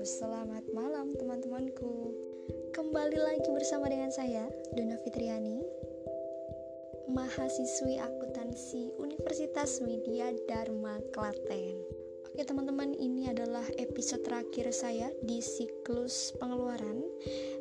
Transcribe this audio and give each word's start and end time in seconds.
selamat 0.00 0.64
malam 0.72 1.12
teman-temanku 1.12 2.16
Kembali 2.72 3.20
lagi 3.20 3.44
bersama 3.52 3.84
dengan 3.84 4.08
saya, 4.08 4.48
Dona 4.72 4.96
Fitriani 5.04 5.60
Mahasiswi 7.12 8.00
akuntansi 8.00 8.96
Universitas 8.96 9.76
Widya 9.84 10.32
Dharma 10.48 11.04
Klaten 11.12 11.84
Oke 12.32 12.48
teman-teman, 12.48 12.96
ini 12.96 13.28
adalah 13.28 13.66
episode 13.76 14.24
terakhir 14.24 14.72
saya 14.72 15.12
di 15.20 15.44
siklus 15.44 16.32
pengeluaran 16.40 17.04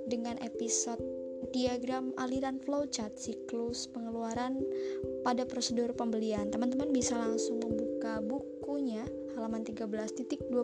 Dengan 0.08 0.40
episode 0.40 1.04
diagram 1.52 2.16
aliran 2.16 2.60
flowchart 2.64 3.20
siklus 3.20 3.88
pengeluaran 3.92 4.60
pada 5.24 5.48
prosedur 5.48 5.96
pembelian. 5.96 6.52
Teman-teman 6.52 6.92
bisa 6.92 7.16
langsung 7.16 7.64
membuka 7.64 8.20
bukunya 8.80 9.04
halaman 9.36 9.68
13.26 9.68 10.56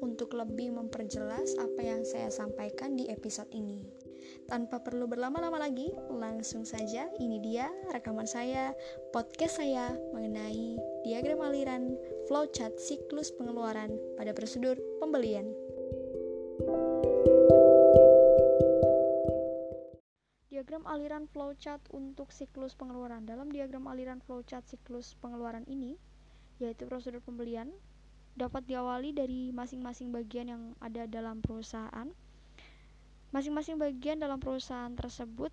untuk 0.00 0.32
lebih 0.32 0.72
memperjelas 0.72 1.52
apa 1.60 1.84
yang 1.84 2.00
saya 2.00 2.32
sampaikan 2.32 2.96
di 2.96 3.12
episode 3.12 3.52
ini. 3.52 3.84
Tanpa 4.48 4.80
perlu 4.80 5.04
berlama-lama 5.04 5.60
lagi, 5.60 5.92
langsung 6.08 6.64
saja 6.64 7.12
ini 7.20 7.44
dia 7.44 7.68
rekaman 7.92 8.24
saya, 8.24 8.72
podcast 9.12 9.60
saya 9.60 9.92
mengenai 10.16 10.80
diagram 11.04 11.44
aliran 11.44 11.92
flowchart 12.24 12.80
siklus 12.80 13.28
pengeluaran 13.36 13.92
pada 14.16 14.32
prosedur 14.32 14.80
pembelian. 14.96 15.44
Diagram 20.48 20.88
aliran 20.88 21.28
flowchart 21.28 21.84
untuk 21.92 22.32
siklus 22.32 22.72
pengeluaran. 22.72 23.28
Dalam 23.28 23.52
diagram 23.52 23.92
aliran 23.92 24.24
flowchart 24.24 24.64
siklus 24.72 25.12
pengeluaran 25.20 25.68
ini, 25.68 26.00
yaitu 26.60 26.84
prosedur 26.88 27.24
pembelian, 27.24 27.70
dapat 28.32 28.64
diawali 28.64 29.12
dari 29.12 29.52
masing-masing 29.52 30.12
bagian 30.12 30.48
yang 30.48 30.62
ada 30.80 31.04
dalam 31.04 31.44
perusahaan. 31.44 32.08
Masing-masing 33.32 33.80
bagian 33.80 34.20
dalam 34.20 34.40
perusahaan 34.40 34.92
tersebut 34.92 35.52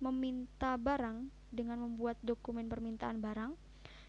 meminta 0.00 0.76
barang 0.80 1.28
dengan 1.52 1.84
membuat 1.84 2.16
dokumen 2.24 2.68
permintaan 2.68 3.20
barang 3.20 3.52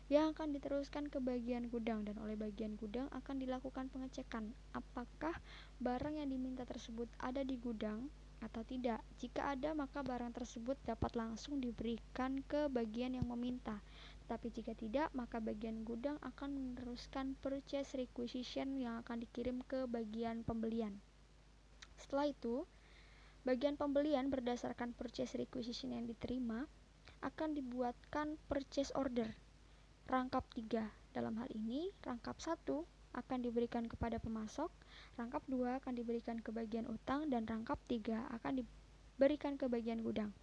yang 0.09 0.33
akan 0.33 0.57
diteruskan 0.57 1.05
ke 1.05 1.21
bagian 1.21 1.69
gudang 1.69 2.01
dan 2.01 2.17
oleh 2.17 2.33
bagian 2.33 2.73
gudang 2.79 3.05
akan 3.13 3.35
dilakukan 3.37 3.93
pengecekan 3.93 4.49
apakah 4.73 5.37
barang 5.77 6.17
yang 6.17 6.29
diminta 6.33 6.65
tersebut 6.65 7.05
ada 7.21 7.45
di 7.45 7.61
gudang 7.61 8.09
atau 8.39 8.63
tidak. 8.63 9.03
Jika 9.19 9.53
ada, 9.53 9.75
maka 9.75 9.99
barang 9.99 10.31
tersebut 10.31 10.79
dapat 10.87 11.11
langsung 11.13 11.59
diberikan 11.59 12.39
ke 12.47 12.71
bagian 12.71 13.13
yang 13.15 13.27
meminta. 13.27 13.83
Tapi 14.29 14.53
jika 14.53 14.77
tidak, 14.77 15.09
maka 15.17 15.41
bagian 15.41 15.81
gudang 15.81 16.21
akan 16.21 16.53
meneruskan 16.53 17.33
purchase 17.41 17.97
requisition 17.97 18.77
yang 18.77 19.01
akan 19.01 19.25
dikirim 19.25 19.65
ke 19.65 19.89
bagian 19.89 20.45
pembelian. 20.45 21.01
Setelah 21.97 22.29
itu, 22.29 22.69
bagian 23.41 23.73
pembelian 23.73 24.29
berdasarkan 24.29 24.93
purchase 24.93 25.33
requisition 25.33 25.97
yang 25.97 26.05
diterima 26.05 26.69
akan 27.25 27.57
dibuatkan 27.57 28.37
purchase 28.45 28.93
order 28.93 29.33
rangkap 30.09 30.41
3. 30.57 30.89
Dalam 31.13 31.37
hal 31.37 31.49
ini, 31.53 31.93
rangkap 32.01 32.41
1 32.41 32.65
akan 33.13 33.39
diberikan 33.45 33.85
kepada 33.85 34.17
pemasok, 34.17 34.73
rangkap 35.17 35.45
2 35.45 35.77
akan 35.81 35.93
diberikan 35.93 36.41
ke 36.41 36.49
bagian 36.49 36.89
utang, 36.89 37.29
dan 37.29 37.45
rangkap 37.45 37.77
3 37.85 38.25
akan 38.41 38.65
diberikan 38.65 39.53
ke 39.57 39.69
bagian 39.69 40.01
gudang. 40.01 40.33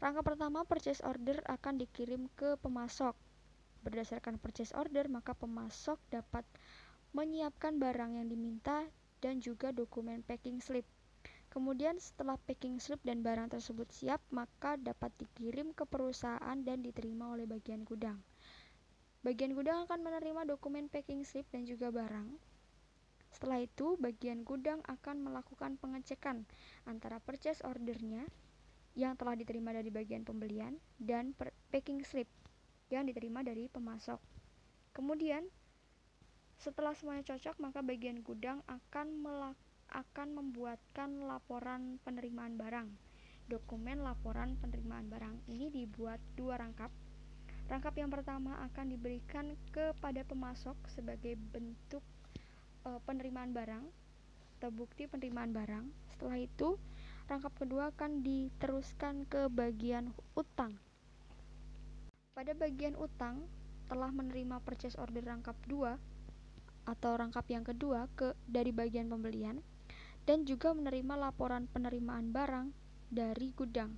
Rangka 0.00 0.24
pertama 0.24 0.64
purchase 0.64 1.04
order 1.04 1.44
akan 1.44 1.76
dikirim 1.76 2.32
ke 2.32 2.56
pemasok. 2.64 3.12
Berdasarkan 3.84 4.40
purchase 4.40 4.72
order, 4.72 5.12
maka 5.12 5.36
pemasok 5.36 6.00
dapat 6.08 6.48
menyiapkan 7.12 7.76
barang 7.76 8.16
yang 8.16 8.24
diminta 8.32 8.88
dan 9.20 9.44
juga 9.44 9.76
dokumen 9.76 10.24
packing 10.24 10.64
slip. 10.64 10.88
Kemudian 11.52 12.00
setelah 12.00 12.40
packing 12.48 12.80
slip 12.80 13.04
dan 13.04 13.20
barang 13.20 13.52
tersebut 13.52 13.92
siap, 13.92 14.24
maka 14.32 14.80
dapat 14.80 15.12
dikirim 15.20 15.76
ke 15.76 15.84
perusahaan 15.84 16.56
dan 16.64 16.80
diterima 16.80 17.36
oleh 17.36 17.44
bagian 17.44 17.84
gudang. 17.84 18.24
Bagian 19.20 19.52
gudang 19.52 19.84
akan 19.84 20.00
menerima 20.00 20.48
dokumen 20.48 20.88
packing 20.88 21.28
slip 21.28 21.44
dan 21.52 21.68
juga 21.68 21.92
barang. 21.92 22.40
Setelah 23.36 23.60
itu, 23.60 24.00
bagian 24.00 24.48
gudang 24.48 24.80
akan 24.88 25.28
melakukan 25.28 25.76
pengecekan 25.76 26.48
antara 26.88 27.20
purchase 27.20 27.60
ordernya 27.68 28.24
yang 29.00 29.16
telah 29.16 29.32
diterima 29.32 29.72
dari 29.72 29.88
bagian 29.88 30.28
pembelian 30.28 30.76
dan 31.00 31.32
packing 31.72 32.04
slip 32.04 32.28
yang 32.92 33.08
diterima 33.08 33.40
dari 33.40 33.72
pemasok. 33.72 34.20
Kemudian, 34.92 35.48
setelah 36.60 36.92
semuanya 36.92 37.24
cocok, 37.24 37.56
maka 37.56 37.80
bagian 37.80 38.20
gudang 38.20 38.60
akan 38.68 39.24
akan 39.90 40.28
membuatkan 40.36 41.24
laporan 41.24 41.96
penerimaan 42.04 42.60
barang. 42.60 42.88
Dokumen 43.48 44.04
laporan 44.04 44.60
penerimaan 44.60 45.08
barang 45.08 45.48
ini 45.48 45.72
dibuat 45.72 46.20
dua 46.36 46.60
rangkap. 46.60 46.92
Rangkap 47.66 47.94
yang 47.96 48.12
pertama 48.12 48.60
akan 48.70 48.92
diberikan 48.92 49.56
kepada 49.72 50.22
pemasok 50.22 50.76
sebagai 50.90 51.34
bentuk 51.50 52.02
e, 52.86 52.90
penerimaan 53.08 53.50
barang 53.50 53.84
atau 54.60 54.70
bukti 54.70 55.08
penerimaan 55.08 55.50
barang. 55.56 55.86
Setelah 56.14 56.38
itu, 56.38 56.76
rangkap 57.30 57.54
kedua 57.54 57.94
akan 57.94 58.26
diteruskan 58.26 59.22
ke 59.30 59.46
bagian 59.46 60.10
utang. 60.34 60.74
Pada 62.34 62.50
bagian 62.58 62.98
utang 62.98 63.46
telah 63.86 64.10
menerima 64.10 64.58
purchase 64.66 64.98
order 64.98 65.22
rangkap 65.22 65.54
2 65.70 65.94
atau 66.90 67.12
rangkap 67.14 67.46
yang 67.46 67.62
kedua 67.62 68.10
ke 68.18 68.34
dari 68.50 68.74
bagian 68.74 69.06
pembelian 69.06 69.62
dan 70.26 70.42
juga 70.42 70.74
menerima 70.74 71.30
laporan 71.30 71.70
penerimaan 71.70 72.34
barang 72.34 72.74
dari 73.14 73.54
gudang. 73.54 73.94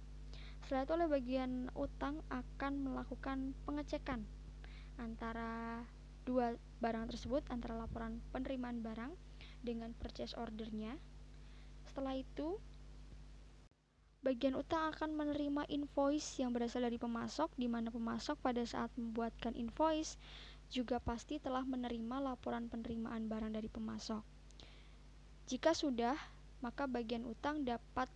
Setelah 0.69 0.85
itu 0.85 0.93
oleh 0.93 1.09
bagian 1.09 1.73
utang 1.73 2.21
akan 2.29 2.73
melakukan 2.85 3.57
pengecekan 3.65 4.29
antara 5.01 5.81
dua 6.29 6.55
barang 6.85 7.09
tersebut 7.11 7.43
antara 7.49 7.81
laporan 7.81 8.21
penerimaan 8.31 8.85
barang 8.85 9.17
dengan 9.65 9.97
purchase 9.97 10.37
ordernya. 10.37 11.01
Setelah 11.89 12.21
itu 12.21 12.61
Bagian 14.23 14.55
utang 14.55 14.95
akan 14.95 15.19
menerima 15.19 15.67
invoice 15.67 16.39
yang 16.39 16.55
berasal 16.55 16.87
dari 16.87 16.95
pemasok, 16.95 17.51
di 17.59 17.67
mana 17.67 17.91
pemasok 17.91 18.39
pada 18.39 18.63
saat 18.63 18.95
membuatkan 18.95 19.59
invoice 19.59 20.15
juga 20.71 21.03
pasti 21.03 21.43
telah 21.43 21.67
menerima 21.67 22.23
laporan 22.23 22.71
penerimaan 22.71 23.27
barang 23.27 23.51
dari 23.51 23.67
pemasok. 23.67 24.23
Jika 25.51 25.75
sudah, 25.75 26.15
maka 26.63 26.87
bagian 26.87 27.27
utang 27.27 27.67
dapat 27.67 28.07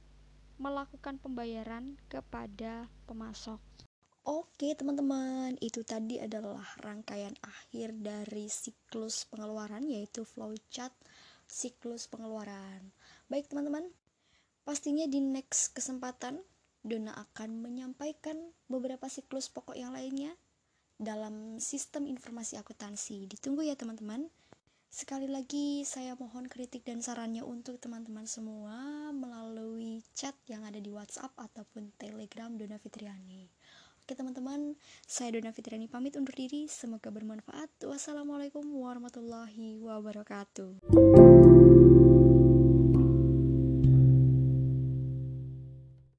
melakukan 0.63 1.19
pembayaran 1.19 1.99
kepada 2.07 2.87
pemasok. 3.11 3.59
Oke, 4.27 4.79
teman-teman, 4.79 5.59
itu 5.59 5.83
tadi 5.83 6.23
adalah 6.23 6.65
rangkaian 6.87 7.35
akhir 7.43 7.99
dari 7.99 8.47
siklus 8.47 9.27
pengeluaran, 9.27 9.83
yaitu 9.87 10.23
flowchart 10.23 10.95
siklus 11.51 12.07
pengeluaran. 12.07 12.95
Baik, 13.27 13.51
teman-teman, 13.51 13.91
Pastinya 14.67 15.07
di 15.07 15.23
next 15.23 15.79
kesempatan 15.79 16.43
Dona 16.83 17.15
akan 17.15 17.63
menyampaikan 17.63 18.35
beberapa 18.67 19.07
siklus 19.07 19.47
pokok 19.47 19.79
yang 19.79 19.95
lainnya 19.95 20.35
dalam 20.99 21.63
sistem 21.63 22.11
informasi 22.11 22.59
akuntansi. 22.59 23.31
Ditunggu 23.31 23.63
ya 23.63 23.79
teman-teman. 23.79 24.27
Sekali 24.91 25.31
lagi 25.31 25.87
saya 25.87 26.19
mohon 26.19 26.51
kritik 26.51 26.83
dan 26.83 26.99
sarannya 26.99 27.47
untuk 27.47 27.79
teman-teman 27.79 28.27
semua 28.27 29.15
melalui 29.15 30.03
chat 30.19 30.35
yang 30.51 30.67
ada 30.67 30.83
di 30.83 30.91
WhatsApp 30.91 31.31
ataupun 31.39 31.95
Telegram 31.95 32.51
Dona 32.51 32.83
Fitriani. 32.83 33.47
Oke 34.03 34.19
teman-teman, 34.19 34.75
saya 35.07 35.31
Dona 35.35 35.55
Fitriani 35.55 35.87
pamit 35.87 36.19
undur 36.19 36.35
diri. 36.35 36.67
Semoga 36.67 37.15
bermanfaat. 37.15 37.87
Wassalamualaikum 37.87 38.67
warahmatullahi 38.67 39.79
wabarakatuh. 39.79 40.91